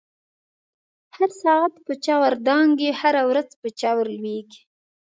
[1.15, 4.61] هر ساعت په چاور دانگی، هره ورځ په چا ورلویږی